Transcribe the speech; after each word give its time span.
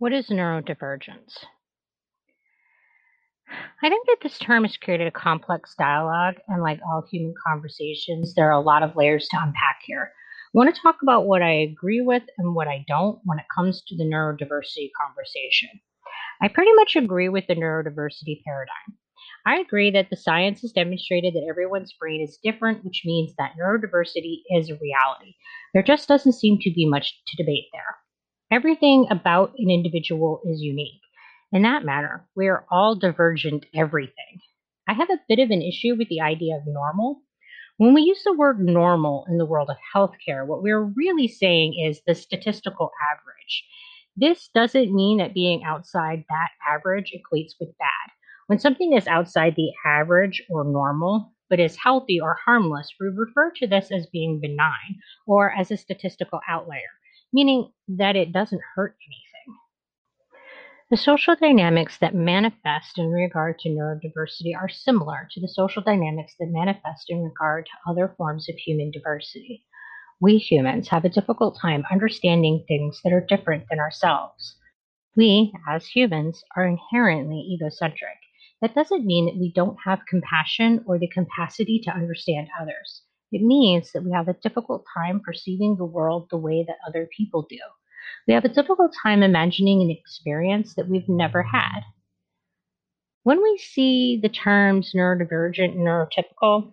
What 0.00 0.14
is 0.14 0.28
neurodivergence? 0.28 1.44
I 3.82 3.90
think 3.90 4.06
that 4.06 4.16
this 4.22 4.38
term 4.38 4.64
has 4.64 4.78
created 4.78 5.06
a 5.06 5.10
complex 5.10 5.74
dialogue, 5.78 6.36
and 6.48 6.62
like 6.62 6.80
all 6.82 7.06
human 7.12 7.34
conversations, 7.46 8.32
there 8.34 8.48
are 8.48 8.58
a 8.58 8.64
lot 8.64 8.82
of 8.82 8.96
layers 8.96 9.28
to 9.28 9.36
unpack 9.38 9.80
here. 9.84 10.04
I 10.04 10.50
want 10.54 10.74
to 10.74 10.80
talk 10.80 11.02
about 11.02 11.26
what 11.26 11.42
I 11.42 11.50
agree 11.50 12.00
with 12.00 12.22
and 12.38 12.54
what 12.54 12.66
I 12.66 12.82
don't 12.88 13.20
when 13.26 13.40
it 13.40 13.44
comes 13.54 13.82
to 13.88 13.94
the 13.94 14.04
neurodiversity 14.04 14.88
conversation. 14.98 15.68
I 16.40 16.48
pretty 16.48 16.72
much 16.76 16.96
agree 16.96 17.28
with 17.28 17.46
the 17.46 17.56
neurodiversity 17.56 18.42
paradigm. 18.42 18.96
I 19.44 19.58
agree 19.58 19.90
that 19.90 20.08
the 20.08 20.16
science 20.16 20.62
has 20.62 20.72
demonstrated 20.72 21.34
that 21.34 21.46
everyone's 21.46 21.92
brain 21.92 22.22
is 22.22 22.38
different, 22.42 22.86
which 22.86 23.02
means 23.04 23.34
that 23.36 23.52
neurodiversity 23.60 24.44
is 24.48 24.70
a 24.70 24.78
reality. 24.80 25.34
There 25.74 25.82
just 25.82 26.08
doesn't 26.08 26.40
seem 26.40 26.56
to 26.62 26.72
be 26.74 26.88
much 26.88 27.20
to 27.26 27.36
debate 27.36 27.66
there. 27.74 27.99
Everything 28.52 29.06
about 29.10 29.52
an 29.58 29.70
individual 29.70 30.40
is 30.44 30.60
unique. 30.60 31.00
In 31.52 31.62
that 31.62 31.84
matter, 31.84 32.26
we 32.34 32.48
are 32.48 32.64
all 32.68 32.96
divergent 32.96 33.64
everything. 33.76 34.40
I 34.88 34.94
have 34.94 35.08
a 35.08 35.20
bit 35.28 35.38
of 35.38 35.50
an 35.50 35.62
issue 35.62 35.94
with 35.96 36.08
the 36.08 36.20
idea 36.20 36.56
of 36.56 36.66
normal. 36.66 37.22
When 37.76 37.94
we 37.94 38.02
use 38.02 38.24
the 38.24 38.32
word 38.32 38.58
normal 38.58 39.24
in 39.28 39.38
the 39.38 39.46
world 39.46 39.70
of 39.70 39.76
healthcare, 39.94 40.44
what 40.44 40.64
we're 40.64 40.82
really 40.82 41.28
saying 41.28 41.78
is 41.78 42.02
the 42.04 42.14
statistical 42.16 42.90
average. 43.12 43.64
This 44.16 44.50
doesn't 44.52 44.92
mean 44.92 45.18
that 45.18 45.32
being 45.32 45.62
outside 45.62 46.24
that 46.28 46.48
average 46.68 47.12
equates 47.14 47.52
with 47.60 47.78
bad. 47.78 48.10
When 48.48 48.58
something 48.58 48.94
is 48.94 49.06
outside 49.06 49.54
the 49.54 49.70
average 49.86 50.42
or 50.50 50.64
normal, 50.64 51.32
but 51.48 51.60
is 51.60 51.76
healthy 51.76 52.20
or 52.20 52.36
harmless, 52.44 52.92
we 52.98 53.06
refer 53.06 53.52
to 53.52 53.68
this 53.68 53.92
as 53.92 54.06
being 54.06 54.40
benign 54.40 54.98
or 55.28 55.52
as 55.52 55.70
a 55.70 55.76
statistical 55.76 56.40
outlier, 56.48 56.90
meaning 57.32 57.72
that 57.88 58.16
it 58.16 58.32
doesn't 58.32 58.62
hurt 58.74 58.96
anything. 59.06 59.58
The 60.90 60.96
social 60.96 61.36
dynamics 61.36 61.98
that 61.98 62.14
manifest 62.14 62.98
in 62.98 63.10
regard 63.10 63.58
to 63.60 63.68
neurodiversity 63.68 64.56
are 64.56 64.68
similar 64.68 65.28
to 65.30 65.40
the 65.40 65.48
social 65.48 65.82
dynamics 65.82 66.34
that 66.40 66.48
manifest 66.50 67.08
in 67.08 67.22
regard 67.22 67.66
to 67.66 67.90
other 67.90 68.14
forms 68.16 68.48
of 68.48 68.56
human 68.56 68.90
diversity. 68.90 69.64
We 70.20 70.38
humans 70.38 70.88
have 70.88 71.04
a 71.04 71.08
difficult 71.08 71.58
time 71.60 71.84
understanding 71.90 72.64
things 72.66 73.00
that 73.04 73.12
are 73.12 73.24
different 73.24 73.66
than 73.70 73.78
ourselves. 73.78 74.56
We, 75.16 75.52
as 75.68 75.86
humans, 75.86 76.42
are 76.56 76.66
inherently 76.66 77.38
egocentric 77.38 78.18
that 78.60 78.74
doesn't 78.74 79.06
mean 79.06 79.26
that 79.26 79.38
we 79.38 79.52
don't 79.52 79.78
have 79.84 80.06
compassion 80.08 80.84
or 80.86 80.98
the 80.98 81.08
capacity 81.08 81.80
to 81.84 81.90
understand 81.90 82.48
others. 82.60 83.02
It 83.32 83.42
means 83.42 83.92
that 83.92 84.02
we 84.02 84.12
have 84.12 84.28
a 84.28 84.34
difficult 84.34 84.84
time 84.94 85.20
perceiving 85.20 85.76
the 85.76 85.84
world 85.84 86.28
the 86.30 86.36
way 86.36 86.64
that 86.66 86.76
other 86.86 87.08
people 87.16 87.46
do. 87.48 87.58
We 88.26 88.34
have 88.34 88.44
a 88.44 88.48
difficult 88.48 88.92
time 89.02 89.22
imagining 89.22 89.82
an 89.82 89.90
experience 89.90 90.74
that 90.74 90.88
we've 90.88 91.08
never 91.08 91.42
had. 91.42 91.80
When 93.22 93.42
we 93.42 93.58
see 93.58 94.18
the 94.20 94.28
terms 94.28 94.92
neurodivergent 94.94 95.72
and 95.72 95.86
neurotypical, 95.86 96.72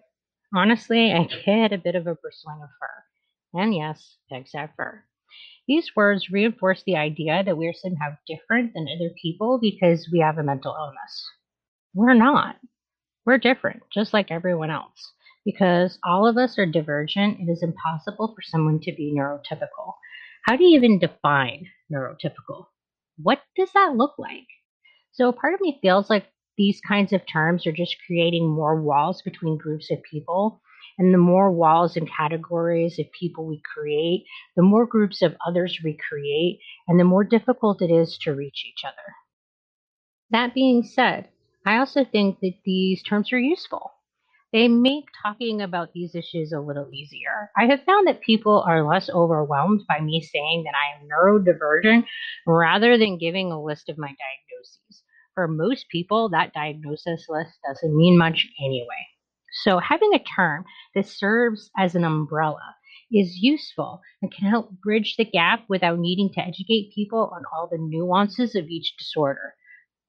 honestly, 0.55 1.13
I 1.13 1.27
get 1.45 1.73
a 1.73 1.77
bit 1.77 1.95
of 1.95 2.07
a 2.07 2.15
bristling 2.15 2.61
of 2.63 2.69
fur. 2.79 3.59
And 3.59 3.75
yes, 3.75 4.17
pigs 4.31 4.51
have 4.53 4.71
fur. 4.75 5.03
These 5.67 5.95
words 5.95 6.29
reinforce 6.31 6.83
the 6.83 6.95
idea 6.95 7.43
that 7.43 7.57
we 7.57 7.67
are 7.67 7.73
somehow 7.73 8.15
different 8.25 8.73
than 8.73 8.87
other 8.87 9.13
people 9.21 9.59
because 9.59 10.09
we 10.11 10.19
have 10.19 10.37
a 10.37 10.43
mental 10.43 10.73
illness. 10.73 11.29
We're 11.93 12.13
not. 12.13 12.55
We're 13.25 13.37
different, 13.37 13.83
just 13.93 14.13
like 14.13 14.31
everyone 14.31 14.71
else. 14.71 15.11
Because 15.47 15.97
all 16.03 16.27
of 16.27 16.35
us 16.35 16.59
are 16.59 16.65
divergent, 16.65 17.39
it 17.39 17.49
is 17.49 17.63
impossible 17.63 18.35
for 18.35 18.41
someone 18.41 18.81
to 18.81 18.91
be 18.91 19.15
neurotypical. 19.17 19.93
How 20.45 20.57
do 20.57 20.65
you 20.65 20.75
even 20.75 20.99
define 20.99 21.67
neurotypical? 21.89 22.65
What 23.15 23.39
does 23.55 23.71
that 23.73 23.95
look 23.95 24.15
like? 24.19 24.47
So, 25.13 25.31
part 25.31 25.53
of 25.53 25.61
me 25.61 25.79
feels 25.81 26.09
like 26.09 26.25
these 26.57 26.81
kinds 26.85 27.13
of 27.13 27.21
terms 27.25 27.65
are 27.65 27.71
just 27.71 27.95
creating 28.05 28.45
more 28.45 28.81
walls 28.81 29.21
between 29.21 29.57
groups 29.57 29.89
of 29.89 30.03
people. 30.03 30.59
And 30.99 31.13
the 31.13 31.17
more 31.17 31.49
walls 31.49 31.95
and 31.95 32.11
categories 32.11 32.99
of 32.99 33.05
people 33.17 33.45
we 33.45 33.61
create, 33.73 34.25
the 34.57 34.63
more 34.63 34.85
groups 34.85 35.21
of 35.21 35.37
others 35.47 35.79
we 35.81 35.97
create, 36.09 36.59
and 36.89 36.99
the 36.99 37.05
more 37.05 37.23
difficult 37.23 37.81
it 37.81 37.89
is 37.89 38.17
to 38.23 38.35
reach 38.35 38.65
each 38.67 38.83
other. 38.83 39.15
That 40.29 40.53
being 40.53 40.83
said, 40.83 41.29
I 41.65 41.77
also 41.77 42.03
think 42.03 42.41
that 42.41 42.55
these 42.65 43.01
terms 43.01 43.31
are 43.31 43.39
useful. 43.39 43.93
They 44.53 44.69
make 44.69 45.05
talking 45.23 45.61
about 45.61 45.91
these 45.93 46.15
issues 46.15 46.53
a 46.53 46.61
little 46.61 46.89
easier. 46.93 47.51
I 47.57 47.65
have 47.65 47.83
found 47.83 48.07
that 48.07 48.21
people 48.21 48.63
are 48.67 48.87
less 48.87 49.09
overwhelmed 49.09 49.81
by 49.87 49.99
me 49.99 50.21
saying 50.21 50.63
that 50.63 50.73
I 50.73 50.97
am 50.97 51.09
neurodivergent 51.09 52.05
rather 52.45 52.97
than 52.97 53.17
giving 53.17 53.51
a 53.51 53.61
list 53.61 53.89
of 53.89 53.97
my 53.97 54.07
diagnoses. 54.07 55.03
For 55.35 55.47
most 55.49 55.89
people, 55.89 56.29
that 56.29 56.53
diagnosis 56.53 57.25
list 57.27 57.59
doesn't 57.67 57.95
mean 57.95 58.17
much 58.17 58.47
anyway. 58.59 59.07
So, 59.63 59.79
having 59.79 60.13
a 60.13 60.23
term 60.23 60.63
that 60.95 61.07
serves 61.07 61.69
as 61.77 61.95
an 61.95 62.05
umbrella 62.05 62.75
is 63.11 63.37
useful 63.41 64.01
and 64.21 64.31
can 64.31 64.49
help 64.49 64.71
bridge 64.81 65.15
the 65.17 65.25
gap 65.25 65.65
without 65.67 65.99
needing 65.99 66.31
to 66.33 66.41
educate 66.41 66.93
people 66.95 67.31
on 67.33 67.43
all 67.53 67.67
the 67.67 67.77
nuances 67.77 68.55
of 68.55 68.67
each 68.67 68.95
disorder. 68.97 69.55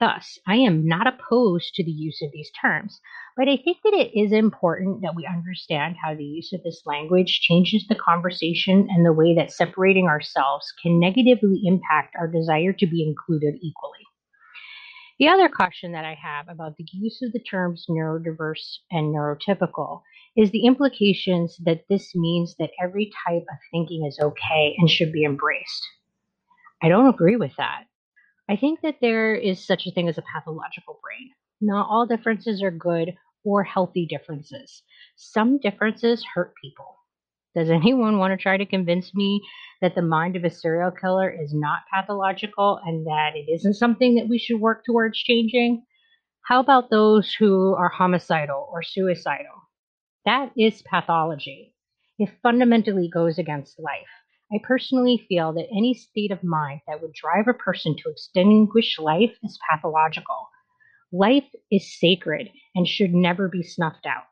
Thus, 0.00 0.38
I 0.46 0.56
am 0.56 0.86
not 0.86 1.08
opposed 1.08 1.74
to 1.74 1.84
the 1.84 1.90
use 1.90 2.22
of 2.22 2.30
these 2.30 2.52
terms, 2.60 3.00
but 3.36 3.48
I 3.48 3.56
think 3.56 3.78
that 3.82 3.94
it 3.94 4.16
is 4.16 4.30
important 4.30 5.02
that 5.02 5.16
we 5.16 5.26
understand 5.26 5.96
how 6.00 6.14
the 6.14 6.24
use 6.24 6.52
of 6.52 6.62
this 6.62 6.82
language 6.86 7.40
changes 7.40 7.84
the 7.88 7.96
conversation 7.96 8.86
and 8.90 9.04
the 9.04 9.12
way 9.12 9.34
that 9.34 9.50
separating 9.50 10.06
ourselves 10.06 10.72
can 10.80 11.00
negatively 11.00 11.62
impact 11.64 12.14
our 12.16 12.28
desire 12.28 12.72
to 12.74 12.86
be 12.86 13.02
included 13.02 13.56
equally. 13.60 14.06
The 15.18 15.26
other 15.26 15.48
caution 15.48 15.90
that 15.92 16.04
I 16.04 16.14
have 16.14 16.48
about 16.48 16.76
the 16.76 16.86
use 16.92 17.20
of 17.22 17.32
the 17.32 17.40
terms 17.40 17.86
neurodiverse 17.90 18.78
and 18.92 19.12
neurotypical 19.12 20.02
is 20.36 20.52
the 20.52 20.64
implications 20.64 21.56
that 21.64 21.88
this 21.88 22.14
means 22.14 22.54
that 22.60 22.70
every 22.80 23.10
type 23.26 23.42
of 23.50 23.58
thinking 23.72 24.06
is 24.06 24.20
okay 24.22 24.76
and 24.78 24.88
should 24.88 25.10
be 25.10 25.24
embraced. 25.24 25.82
I 26.80 26.88
don't 26.88 27.12
agree 27.12 27.34
with 27.34 27.56
that. 27.56 27.87
I 28.50 28.56
think 28.56 28.80
that 28.80 28.96
there 29.00 29.34
is 29.34 29.66
such 29.66 29.86
a 29.86 29.90
thing 29.90 30.08
as 30.08 30.16
a 30.16 30.22
pathological 30.22 30.98
brain. 31.02 31.30
Not 31.60 31.88
all 31.90 32.06
differences 32.06 32.62
are 32.62 32.70
good 32.70 33.14
or 33.44 33.62
healthy 33.62 34.06
differences. 34.06 34.82
Some 35.16 35.58
differences 35.58 36.24
hurt 36.34 36.54
people. 36.62 36.96
Does 37.54 37.68
anyone 37.70 38.18
want 38.18 38.32
to 38.32 38.42
try 38.42 38.56
to 38.56 38.64
convince 38.64 39.14
me 39.14 39.42
that 39.82 39.94
the 39.94 40.02
mind 40.02 40.36
of 40.36 40.44
a 40.44 40.50
serial 40.50 40.90
killer 40.90 41.28
is 41.28 41.52
not 41.52 41.80
pathological 41.92 42.80
and 42.84 43.06
that 43.06 43.32
it 43.34 43.50
isn't 43.52 43.74
something 43.74 44.14
that 44.14 44.28
we 44.28 44.38
should 44.38 44.60
work 44.60 44.82
towards 44.84 45.18
changing? 45.18 45.84
How 46.46 46.60
about 46.60 46.88
those 46.88 47.34
who 47.34 47.74
are 47.74 47.90
homicidal 47.90 48.68
or 48.72 48.82
suicidal? 48.82 49.68
That 50.24 50.52
is 50.56 50.82
pathology. 50.82 51.74
It 52.18 52.30
fundamentally 52.42 53.10
goes 53.12 53.38
against 53.38 53.78
life. 53.78 54.08
I 54.50 54.58
personally 54.62 55.26
feel 55.28 55.52
that 55.52 55.68
any 55.70 55.92
state 55.92 56.30
of 56.30 56.42
mind 56.42 56.80
that 56.86 57.02
would 57.02 57.12
drive 57.12 57.48
a 57.48 57.54
person 57.54 57.94
to 57.96 58.10
extinguish 58.10 58.98
life 58.98 59.36
is 59.42 59.58
pathological. 59.70 60.48
Life 61.12 61.44
is 61.70 61.98
sacred 61.98 62.48
and 62.74 62.88
should 62.88 63.12
never 63.12 63.48
be 63.48 63.62
snuffed 63.62 64.06
out. 64.06 64.24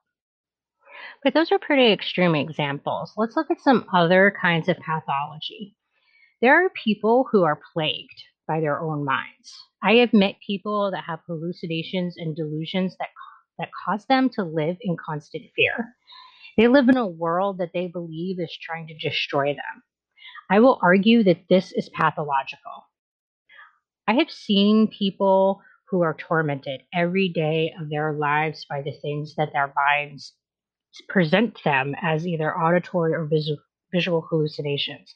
But 1.22 1.34
those 1.34 1.52
are 1.52 1.58
pretty 1.58 1.92
extreme 1.92 2.34
examples. 2.34 3.12
Let's 3.16 3.36
look 3.36 3.50
at 3.50 3.60
some 3.60 3.86
other 3.92 4.34
kinds 4.40 4.68
of 4.70 4.78
pathology. 4.78 5.76
There 6.40 6.64
are 6.64 6.70
people 6.70 7.28
who 7.30 7.44
are 7.44 7.60
plagued 7.74 8.22
by 8.48 8.60
their 8.60 8.80
own 8.80 9.04
minds. 9.04 9.54
I 9.82 9.94
have 9.96 10.14
met 10.14 10.36
people 10.46 10.90
that 10.92 11.04
have 11.04 11.20
hallucinations 11.26 12.16
and 12.16 12.34
delusions 12.34 12.96
that, 12.98 13.08
that 13.58 13.68
cause 13.84 14.06
them 14.06 14.30
to 14.30 14.44
live 14.44 14.76
in 14.80 14.96
constant 14.96 15.44
fear. 15.54 15.94
They 16.56 16.68
live 16.68 16.88
in 16.88 16.96
a 16.96 17.06
world 17.06 17.58
that 17.58 17.72
they 17.74 17.88
believe 17.88 18.40
is 18.40 18.56
trying 18.62 18.86
to 18.86 18.96
destroy 18.96 19.48
them. 19.52 19.82
I 20.50 20.60
will 20.60 20.78
argue 20.82 21.24
that 21.24 21.48
this 21.48 21.72
is 21.72 21.88
pathological. 21.88 22.86
I 24.06 24.14
have 24.14 24.30
seen 24.30 24.88
people 24.88 25.60
who 25.90 26.02
are 26.02 26.14
tormented 26.14 26.82
every 26.94 27.28
day 27.28 27.74
of 27.80 27.90
their 27.90 28.12
lives 28.12 28.64
by 28.68 28.82
the 28.82 28.96
things 29.02 29.34
that 29.36 29.52
their 29.52 29.72
minds 29.74 30.34
present 31.08 31.62
them 31.64 31.94
as 32.00 32.26
either 32.26 32.56
auditory 32.56 33.12
or 33.12 33.26
visual, 33.26 33.58
visual 33.92 34.26
hallucinations. 34.30 35.14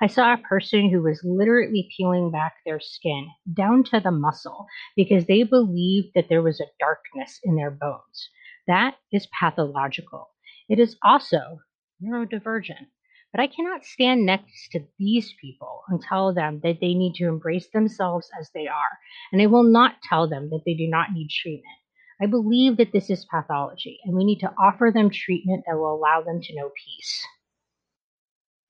I 0.00 0.08
saw 0.08 0.34
a 0.34 0.38
person 0.38 0.90
who 0.90 1.02
was 1.02 1.22
literally 1.24 1.88
peeling 1.96 2.32
back 2.32 2.54
their 2.66 2.80
skin 2.80 3.28
down 3.54 3.84
to 3.84 4.00
the 4.00 4.10
muscle 4.10 4.66
because 4.96 5.26
they 5.26 5.44
believed 5.44 6.08
that 6.14 6.28
there 6.28 6.42
was 6.42 6.60
a 6.60 6.66
darkness 6.80 7.38
in 7.44 7.54
their 7.54 7.70
bones. 7.70 8.30
That 8.66 8.96
is 9.12 9.28
pathological. 9.38 10.28
It 10.68 10.80
is 10.80 10.96
also 11.04 11.60
neurodivergent. 12.02 12.88
But 13.32 13.40
I 13.40 13.46
cannot 13.46 13.84
stand 13.84 14.26
next 14.26 14.68
to 14.72 14.80
these 14.98 15.34
people 15.40 15.82
and 15.88 16.02
tell 16.02 16.34
them 16.34 16.60
that 16.62 16.80
they 16.80 16.94
need 16.94 17.14
to 17.14 17.28
embrace 17.28 17.68
themselves 17.70 18.28
as 18.38 18.50
they 18.54 18.66
are, 18.66 18.98
and 19.32 19.40
I 19.40 19.46
will 19.46 19.62
not 19.62 20.02
tell 20.02 20.28
them 20.28 20.50
that 20.50 20.62
they 20.66 20.74
do 20.74 20.86
not 20.86 21.12
need 21.12 21.30
treatment. 21.30 21.78
I 22.20 22.26
believe 22.26 22.76
that 22.76 22.92
this 22.92 23.08
is 23.08 23.24
pathology, 23.24 23.98
and 24.04 24.14
we 24.14 24.24
need 24.24 24.40
to 24.40 24.52
offer 24.58 24.92
them 24.94 25.08
treatment 25.10 25.64
that 25.66 25.76
will 25.76 25.94
allow 25.94 26.20
them 26.20 26.40
to 26.42 26.54
know 26.54 26.70
peace. 26.84 27.26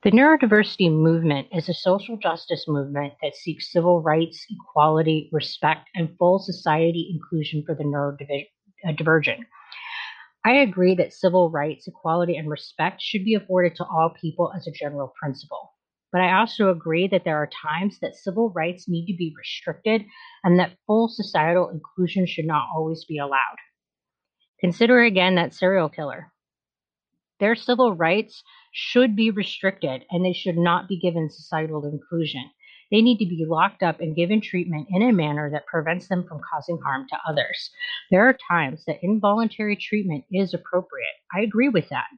The 0.05 0.11
neurodiversity 0.11 0.91
movement 0.91 1.49
is 1.53 1.69
a 1.69 1.75
social 1.75 2.17
justice 2.17 2.67
movement 2.67 3.15
that 3.23 3.37
seeks 3.37 3.71
civil 3.73 4.01
rights, 4.01 4.47
equality, 4.51 5.29
respect, 5.33 5.89
and 5.95 6.17
full 6.19 6.39
society 6.39 7.11
inclusion 7.13 7.63
for 7.67 7.75
the 7.75 7.85
neurodivergent. 7.85 9.41
Uh, 9.41 9.43
I 10.45 10.55
agree 10.55 10.95
that 10.97 11.13
civil 11.13 11.51
rights, 11.51 11.87
equality, 11.87 12.37
and 12.37 12.51
respect 12.51 13.01
should 13.01 13.25
be 13.25 13.35
afforded 13.35 13.77
to 13.77 13.85
all 13.85 14.11
people 14.21 14.53
as 14.57 14.67
a 14.67 14.73
general 14.73 15.13
principle. 15.21 15.73
But 16.11 16.21
I 16.21 16.39
also 16.39 16.71
agree 16.71 17.07
that 17.09 17.25
there 17.25 17.39
are 17.39 17.49
times 17.49 17.99
that 18.01 18.17
civil 18.17 18.51
rights 18.51 18.89
need 18.89 19.07
to 19.07 19.17
be 19.17 19.35
restricted 19.37 20.05
and 20.45 20.59
that 20.59 20.77
full 20.87 21.09
societal 21.09 21.71
inclusion 21.71 22.27
should 22.27 22.45
not 22.45 22.69
always 22.75 23.05
be 23.05 23.19
allowed. 23.19 23.57
Consider 24.61 25.03
again 25.03 25.37
that 25.37 25.55
serial 25.55 25.89
killer. 25.89 26.33
Their 27.41 27.55
civil 27.55 27.95
rights 27.95 28.43
should 28.73 29.17
be 29.17 29.31
restricted 29.31 30.05
and 30.11 30.25
they 30.25 30.33
should 30.33 30.59
not 30.59 30.89
be 30.89 30.99
given 30.99 31.31
societal 31.31 31.85
inclusion. 31.85 32.51
They 32.93 33.01
need 33.01 33.19
to 33.19 33.27
be 33.27 33.47
locked 33.49 33.83
up 33.83 34.01
and 34.01 34.15
given 34.15 34.43
treatment 34.43 34.87
in 34.91 35.01
a 35.01 35.13
manner 35.15 35.51
that 35.51 35.67
prevents 35.67 36.09
them 36.09 36.25
from 36.29 36.43
causing 36.53 36.79
harm 36.79 37.07
to 37.09 37.19
others. 37.27 37.71
There 38.11 38.29
are 38.29 38.37
times 38.49 38.85
that 38.85 39.03
involuntary 39.03 39.77
treatment 39.77 40.25
is 40.31 40.53
appropriate. 40.53 41.17
I 41.35 41.41
agree 41.41 41.71
with 41.71 41.89
that. 41.89 42.09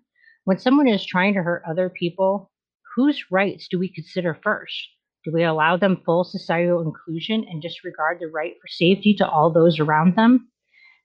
When 0.43 0.59
someone 0.59 0.89
is 0.89 1.07
trying 1.07 1.35
to 1.35 1.43
hurt 1.45 1.63
other 1.65 1.89
people, 1.89 2.51
whose 2.97 3.31
rights 3.31 3.69
do 3.69 3.79
we 3.79 3.89
consider 3.89 4.35
first? 4.43 4.75
Do 5.25 5.33
we 5.33 5.45
allow 5.45 5.77
them 5.77 6.03
full 6.05 6.25
societal 6.25 6.83
inclusion 6.83 7.47
and 7.49 7.63
disregard 7.63 8.19
the 8.21 8.27
right 8.27 8.55
for 8.61 8.67
safety 8.67 9.15
to 9.15 9.29
all 9.29 9.53
those 9.53 9.79
around 9.79 10.17
them? 10.17 10.51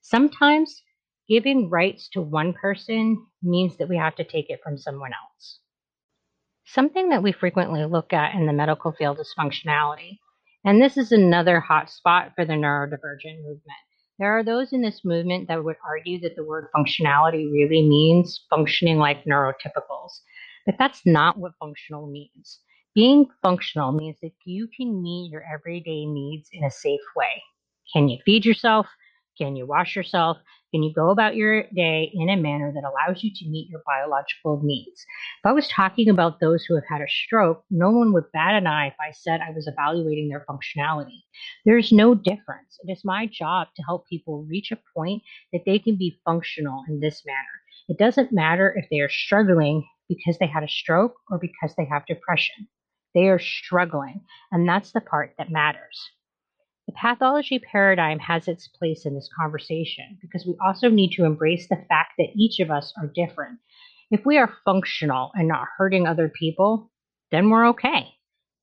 Sometimes 0.01 0.81
giving 1.29 1.69
rights 1.69 2.09
to 2.09 2.21
one 2.21 2.53
person 2.53 3.23
means 3.43 3.77
that 3.77 3.87
we 3.87 3.97
have 3.97 4.15
to 4.15 4.23
take 4.23 4.49
it 4.49 4.61
from 4.63 4.79
someone 4.79 5.11
else. 5.13 5.59
Something 6.73 7.09
that 7.09 7.23
we 7.23 7.31
frequently 7.31 7.83
look 7.85 8.13
at 8.13 8.35
in 8.35 8.45
the 8.45 8.53
medical 8.53 8.91
field 8.91 9.19
is 9.19 9.33
functionality. 9.37 10.19
And 10.63 10.81
this 10.81 10.97
is 10.97 11.11
another 11.11 11.59
hot 11.59 11.89
spot 11.89 12.33
for 12.35 12.45
the 12.45 12.53
neurodivergent 12.53 13.37
movement. 13.37 13.63
There 14.19 14.37
are 14.37 14.43
those 14.43 14.71
in 14.71 14.81
this 14.81 15.01
movement 15.03 15.47
that 15.47 15.63
would 15.63 15.77
argue 15.83 16.19
that 16.21 16.35
the 16.35 16.45
word 16.45 16.67
functionality 16.75 17.51
really 17.51 17.81
means 17.81 18.45
functioning 18.51 18.99
like 18.99 19.25
neurotypicals. 19.25 20.11
But 20.67 20.75
that's 20.77 21.01
not 21.05 21.39
what 21.39 21.53
functional 21.59 22.07
means. 22.07 22.59
Being 22.93 23.27
functional 23.41 23.91
means 23.91 24.17
that 24.21 24.33
you 24.45 24.67
can 24.77 25.01
meet 25.01 25.31
your 25.31 25.43
everyday 25.51 26.05
needs 26.05 26.49
in 26.53 26.63
a 26.63 26.71
safe 26.71 27.01
way. 27.15 27.41
Can 27.93 28.09
you 28.09 28.19
feed 28.25 28.45
yourself? 28.45 28.87
Can 29.39 29.55
you 29.55 29.65
wash 29.65 29.95
yourself? 29.95 30.37
Can 30.71 30.83
you 30.83 30.93
go 30.93 31.09
about 31.09 31.35
your 31.35 31.63
day 31.75 32.11
in 32.13 32.29
a 32.29 32.35
manner 32.35 32.71
that 32.71 32.83
allows 32.83 33.23
you 33.23 33.31
to 33.33 33.49
meet 33.49 33.69
your 33.69 33.81
biological 33.87 34.61
needs? 34.63 35.03
If 35.43 35.49
I 35.49 35.51
was 35.51 35.67
talking 35.67 36.09
about 36.09 36.39
those 36.39 36.63
who 36.63 36.75
have 36.75 36.83
had 36.87 37.01
a 37.01 37.07
stroke, 37.07 37.63
no 37.71 37.89
one 37.89 38.13
would 38.13 38.31
bat 38.33 38.53
an 38.53 38.67
eye 38.67 38.87
if 38.87 38.93
I 39.01 39.11
said 39.11 39.41
I 39.41 39.51
was 39.51 39.67
evaluating 39.67 40.29
their 40.29 40.45
functionality. 40.47 41.23
There's 41.65 41.91
no 41.91 42.13
difference. 42.13 42.77
It 42.83 42.91
is 42.91 43.03
my 43.03 43.25
job 43.25 43.69
to 43.75 43.83
help 43.83 44.07
people 44.07 44.45
reach 44.47 44.71
a 44.71 44.77
point 44.95 45.23
that 45.53 45.63
they 45.65 45.79
can 45.79 45.97
be 45.97 46.21
functional 46.23 46.83
in 46.87 46.99
this 46.99 47.23
manner. 47.25 47.37
It 47.87 47.97
doesn't 47.97 48.31
matter 48.31 48.71
if 48.77 48.85
they 48.91 48.99
are 48.99 49.09
struggling 49.09 49.87
because 50.07 50.37
they 50.37 50.47
had 50.47 50.63
a 50.63 50.67
stroke 50.67 51.15
or 51.31 51.39
because 51.39 51.73
they 51.77 51.85
have 51.85 52.05
depression. 52.05 52.67
They 53.15 53.27
are 53.29 53.39
struggling, 53.39 54.21
and 54.51 54.69
that's 54.69 54.91
the 54.91 55.01
part 55.01 55.33
that 55.39 55.49
matters. 55.49 56.11
The 56.89 56.93
pathology 56.93 57.59
paradigm 57.59 58.17
has 58.17 58.47
its 58.47 58.67
place 58.67 59.05
in 59.05 59.13
this 59.13 59.29
conversation 59.39 60.17
because 60.23 60.47
we 60.47 60.57
also 60.59 60.89
need 60.89 61.11
to 61.11 61.23
embrace 61.23 61.67
the 61.67 61.85
fact 61.87 62.13
that 62.17 62.35
each 62.35 62.59
of 62.59 62.71
us 62.71 62.91
are 62.97 63.05
different. 63.13 63.59
If 64.09 64.25
we 64.25 64.39
are 64.39 64.57
functional 64.65 65.29
and 65.35 65.47
not 65.47 65.67
hurting 65.77 66.07
other 66.07 66.29
people, 66.29 66.89
then 67.29 67.51
we're 67.51 67.67
okay. 67.67 68.07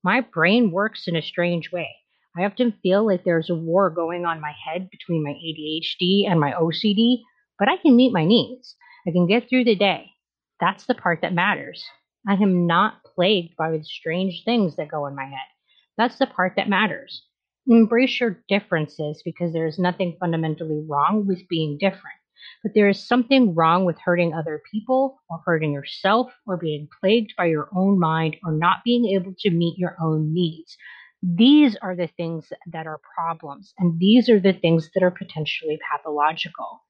My 0.02 0.22
brain 0.22 0.72
works 0.72 1.06
in 1.06 1.14
a 1.14 1.22
strange 1.22 1.70
way. 1.70 1.88
I 2.36 2.42
often 2.42 2.74
feel 2.82 3.06
like 3.06 3.22
there's 3.22 3.48
a 3.48 3.54
war 3.54 3.90
going 3.90 4.26
on 4.26 4.40
my 4.40 4.54
head 4.66 4.90
between 4.90 5.22
my 5.22 5.30
ADHD 5.30 6.28
and 6.28 6.40
my 6.40 6.50
OCD, 6.50 7.18
but 7.60 7.68
I 7.68 7.76
can 7.76 7.94
meet 7.94 8.12
my 8.12 8.24
needs. 8.24 8.74
I 9.06 9.12
can 9.12 9.28
get 9.28 9.48
through 9.48 9.66
the 9.66 9.76
day. 9.76 10.10
That's 10.58 10.84
the 10.86 10.96
part 10.96 11.20
that 11.22 11.32
matters. 11.32 11.84
I 12.26 12.34
am 12.34 12.66
not 12.66 13.04
plagued 13.04 13.54
by 13.56 13.70
the 13.70 13.84
strange 13.84 14.42
things 14.44 14.74
that 14.74 14.90
go 14.90 15.06
in 15.06 15.14
my 15.14 15.26
head. 15.26 15.48
That's 15.96 16.18
the 16.18 16.26
part 16.26 16.54
that 16.56 16.68
matters 16.68 17.22
embrace 17.68 18.20
your 18.20 18.42
differences 18.48 19.22
because 19.24 19.52
there 19.52 19.66
is 19.66 19.78
nothing 19.78 20.16
fundamentally 20.20 20.84
wrong 20.88 21.26
with 21.26 21.48
being 21.48 21.78
different. 21.78 22.16
But 22.62 22.74
there 22.74 22.88
is 22.88 23.06
something 23.06 23.54
wrong 23.54 23.84
with 23.84 23.98
hurting 23.98 24.34
other 24.34 24.62
people 24.70 25.20
or 25.28 25.42
hurting 25.44 25.72
yourself 25.72 26.32
or 26.46 26.56
being 26.56 26.88
plagued 27.00 27.34
by 27.36 27.46
your 27.46 27.68
own 27.74 27.98
mind 27.98 28.36
or 28.44 28.52
not 28.52 28.84
being 28.84 29.06
able 29.06 29.34
to 29.40 29.50
meet 29.50 29.78
your 29.78 29.96
own 30.00 30.32
needs. 30.32 30.76
These 31.22 31.76
are 31.76 31.96
the 31.96 32.08
things 32.08 32.52
that 32.72 32.86
are 32.86 33.00
problems, 33.16 33.72
and 33.78 33.98
these 33.98 34.28
are 34.28 34.38
the 34.38 34.52
things 34.52 34.90
that 34.94 35.02
are 35.02 35.10
potentially 35.10 35.78
pathological, 35.90 36.84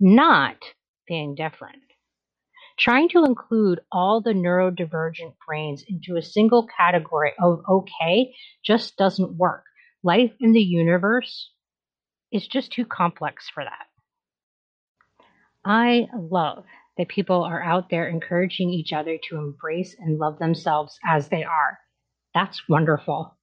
not 0.00 0.56
being 1.06 1.34
different. 1.34 1.82
Trying 2.78 3.08
to 3.10 3.24
include 3.24 3.80
all 3.90 4.20
the 4.20 4.32
neurodivergent 4.32 5.34
brains 5.46 5.84
into 5.88 6.16
a 6.16 6.22
single 6.22 6.66
category 6.76 7.32
of 7.40 7.62
okay 7.68 8.34
just 8.64 8.96
doesn't 8.96 9.36
work 9.36 9.64
life 10.08 10.32
in 10.40 10.52
the 10.52 10.62
universe 10.62 11.50
is 12.32 12.48
just 12.48 12.72
too 12.72 12.86
complex 12.86 13.46
for 13.52 13.62
that. 13.62 13.88
I 15.66 16.08
love 16.18 16.64
that 16.96 17.08
people 17.08 17.42
are 17.42 17.62
out 17.62 17.90
there 17.90 18.08
encouraging 18.08 18.70
each 18.70 18.94
other 18.94 19.18
to 19.28 19.36
embrace 19.36 19.94
and 19.98 20.18
love 20.18 20.38
themselves 20.38 20.98
as 21.04 21.28
they 21.28 21.44
are. 21.44 21.78
That's 22.32 22.66
wonderful. 22.70 23.36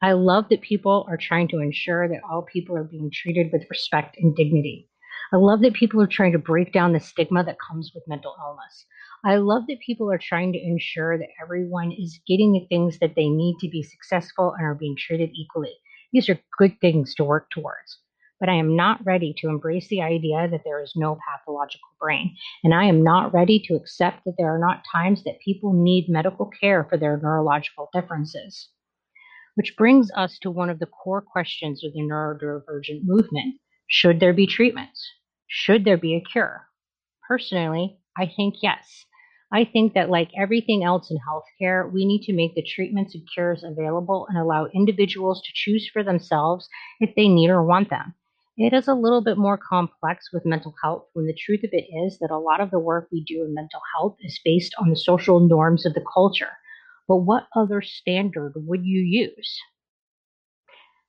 I 0.00 0.12
love 0.12 0.44
that 0.50 0.60
people 0.60 1.04
are 1.08 1.16
trying 1.16 1.48
to 1.48 1.58
ensure 1.58 2.06
that 2.08 2.22
all 2.30 2.42
people 2.42 2.76
are 2.76 2.84
being 2.84 3.10
treated 3.12 3.50
with 3.52 3.66
respect 3.68 4.16
and 4.16 4.36
dignity. 4.36 4.88
I 5.32 5.38
love 5.38 5.60
that 5.62 5.74
people 5.74 6.00
are 6.00 6.16
trying 6.16 6.32
to 6.32 6.38
break 6.38 6.72
down 6.72 6.92
the 6.92 7.00
stigma 7.00 7.42
that 7.42 7.56
comes 7.68 7.90
with 7.92 8.04
mental 8.06 8.36
illness. 8.38 8.86
I 9.24 9.36
love 9.38 9.64
that 9.66 9.80
people 9.84 10.08
are 10.12 10.20
trying 10.22 10.52
to 10.52 10.58
ensure 10.60 11.18
that 11.18 11.34
everyone 11.42 11.90
is 11.90 12.20
getting 12.28 12.52
the 12.52 12.66
things 12.68 13.00
that 13.00 13.16
they 13.16 13.28
need 13.28 13.56
to 13.60 13.68
be 13.68 13.82
successful 13.82 14.54
and 14.56 14.64
are 14.64 14.76
being 14.76 14.96
treated 14.96 15.30
equally. 15.34 15.74
These 16.12 16.28
are 16.28 16.38
good 16.58 16.78
things 16.80 17.14
to 17.14 17.24
work 17.24 17.50
towards. 17.50 17.98
But 18.38 18.48
I 18.48 18.54
am 18.54 18.74
not 18.74 19.04
ready 19.06 19.34
to 19.38 19.48
embrace 19.48 19.88
the 19.88 20.02
idea 20.02 20.48
that 20.50 20.62
there 20.64 20.82
is 20.82 20.94
no 20.96 21.16
pathological 21.30 21.88
brain. 22.00 22.34
And 22.64 22.74
I 22.74 22.84
am 22.84 23.04
not 23.04 23.32
ready 23.32 23.62
to 23.66 23.76
accept 23.76 24.24
that 24.24 24.34
there 24.36 24.52
are 24.52 24.58
not 24.58 24.82
times 24.90 25.22
that 25.24 25.38
people 25.44 25.72
need 25.72 26.08
medical 26.08 26.46
care 26.60 26.84
for 26.84 26.96
their 26.96 27.18
neurological 27.18 27.88
differences. 27.92 28.68
Which 29.54 29.76
brings 29.76 30.10
us 30.16 30.38
to 30.40 30.50
one 30.50 30.70
of 30.70 30.80
the 30.80 30.86
core 30.86 31.22
questions 31.22 31.84
of 31.84 31.92
the 31.92 32.00
neurodivergent 32.00 33.04
movement 33.04 33.60
Should 33.86 34.18
there 34.18 34.32
be 34.32 34.46
treatments? 34.46 35.06
Should 35.46 35.84
there 35.84 35.98
be 35.98 36.16
a 36.16 36.20
cure? 36.20 36.66
Personally, 37.28 37.98
I 38.18 38.26
think 38.26 38.56
yes. 38.62 39.04
I 39.52 39.66
think 39.66 39.92
that, 39.92 40.08
like 40.08 40.30
everything 40.34 40.82
else 40.82 41.10
in 41.10 41.18
healthcare, 41.18 41.92
we 41.92 42.06
need 42.06 42.22
to 42.22 42.32
make 42.32 42.54
the 42.54 42.62
treatments 42.62 43.14
and 43.14 43.28
cures 43.34 43.62
available 43.62 44.26
and 44.28 44.38
allow 44.38 44.66
individuals 44.74 45.42
to 45.42 45.52
choose 45.54 45.90
for 45.92 46.02
themselves 46.02 46.68
if 47.00 47.14
they 47.14 47.28
need 47.28 47.50
or 47.50 47.62
want 47.62 47.90
them. 47.90 48.14
It 48.56 48.72
is 48.72 48.88
a 48.88 48.94
little 48.94 49.22
bit 49.22 49.36
more 49.36 49.58
complex 49.58 50.32
with 50.32 50.46
mental 50.46 50.74
health 50.82 51.06
when 51.12 51.26
the 51.26 51.36
truth 51.38 51.64
of 51.64 51.70
it 51.72 51.84
is 52.04 52.18
that 52.20 52.30
a 52.30 52.38
lot 52.38 52.60
of 52.60 52.70
the 52.70 52.78
work 52.78 53.08
we 53.12 53.22
do 53.24 53.44
in 53.44 53.54
mental 53.54 53.80
health 53.94 54.16
is 54.20 54.40
based 54.42 54.74
on 54.78 54.88
the 54.88 54.96
social 54.96 55.40
norms 55.40 55.84
of 55.84 55.92
the 55.92 56.04
culture. 56.14 56.52
But 57.06 57.18
what 57.18 57.48
other 57.54 57.82
standard 57.82 58.52
would 58.56 58.86
you 58.86 59.00
use? 59.00 59.60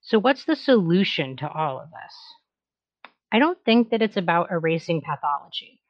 So, 0.01 0.19
what's 0.19 0.43
the 0.43 0.55
solution 0.57 1.37
to 1.37 1.49
all 1.49 1.79
of 1.79 1.89
this? 1.91 3.11
I 3.31 3.39
don't 3.39 3.63
think 3.63 3.89
that 3.91 4.01
it's 4.01 4.17
about 4.17 4.51
erasing 4.51 5.01
pathology. 5.01 5.82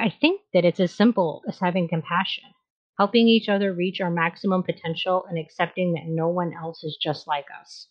I 0.00 0.08
think 0.08 0.40
that 0.54 0.64
it's 0.64 0.80
as 0.80 0.94
simple 0.94 1.42
as 1.46 1.58
having 1.58 1.86
compassion, 1.86 2.44
helping 2.96 3.28
each 3.28 3.50
other 3.50 3.74
reach 3.74 4.00
our 4.00 4.10
maximum 4.10 4.62
potential 4.62 5.26
and 5.28 5.38
accepting 5.38 5.92
that 5.92 6.06
no 6.06 6.28
one 6.28 6.54
else 6.54 6.82
is 6.82 6.96
just 6.96 7.26
like 7.26 7.44
us, 7.60 7.86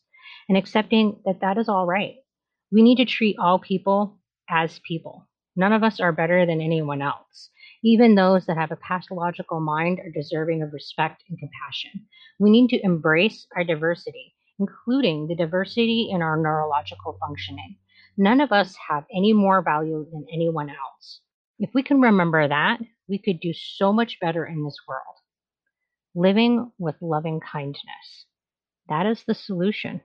and 0.47 0.57
accepting 0.57 1.21
that 1.25 1.41
that 1.41 1.59
is 1.59 1.69
all 1.69 1.85
right. 1.85 2.15
We 2.71 2.81
need 2.81 2.95
to 2.95 3.05
treat 3.05 3.37
all 3.37 3.59
people 3.59 4.17
as 4.49 4.79
people. 4.79 5.27
None 5.55 5.71
of 5.71 5.83
us 5.83 5.99
are 5.99 6.11
better 6.11 6.47
than 6.47 6.61
anyone 6.61 7.03
else. 7.03 7.51
Even 7.83 8.15
those 8.15 8.47
that 8.47 8.57
have 8.57 8.71
a 8.71 8.75
pathological 8.75 9.59
mind 9.59 9.99
are 9.99 10.09
deserving 10.11 10.63
of 10.63 10.73
respect 10.73 11.23
and 11.29 11.37
compassion. 11.37 12.07
We 12.39 12.49
need 12.49 12.69
to 12.69 12.83
embrace 12.83 13.45
our 13.55 13.63
diversity, 13.63 14.33
including 14.57 15.27
the 15.27 15.35
diversity 15.35 16.09
in 16.11 16.23
our 16.23 16.37
neurological 16.37 17.19
functioning. 17.19 17.77
None 18.17 18.41
of 18.41 18.51
us 18.51 18.75
have 18.89 19.05
any 19.15 19.31
more 19.31 19.61
value 19.61 20.07
than 20.11 20.25
anyone 20.33 20.69
else. 20.71 21.21
If 21.59 21.71
we 21.73 21.83
can 21.83 22.01
remember 22.01 22.47
that, 22.47 22.79
we 23.07 23.17
could 23.17 23.39
do 23.39 23.53
so 23.53 23.91
much 23.91 24.19
better 24.21 24.45
in 24.45 24.63
this 24.63 24.77
world. 24.87 25.17
Living 26.15 26.71
with 26.77 26.95
loving 27.01 27.39
kindness. 27.41 28.25
That 28.87 29.05
is 29.05 29.23
the 29.25 29.35
solution. 29.35 30.01